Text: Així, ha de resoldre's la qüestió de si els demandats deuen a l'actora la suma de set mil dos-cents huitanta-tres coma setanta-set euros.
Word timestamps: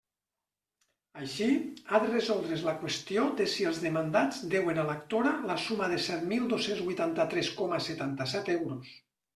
Així, 1.23 1.49
ha 1.91 1.99
de 2.05 2.07
resoldre's 2.13 2.63
la 2.69 2.73
qüestió 2.85 3.27
de 3.43 3.47
si 3.57 3.69
els 3.73 3.83
demandats 3.85 4.41
deuen 4.55 4.81
a 4.81 4.89
l'actora 4.89 5.35
la 5.53 5.61
suma 5.69 5.93
de 5.95 6.03
set 6.09 6.27
mil 6.35 6.51
dos-cents 6.57 6.85
huitanta-tres 6.89 7.55
coma 7.61 7.83
setanta-set 7.93 8.53
euros. 8.61 8.95